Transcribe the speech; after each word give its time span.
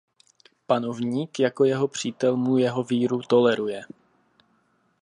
Panovník 0.65 1.39
jako 1.39 1.65
jeho 1.65 1.87
přítel 1.87 2.37
mu 2.37 2.57
jeho 2.57 2.83
víru 2.83 3.21
toleruje. 3.21 3.81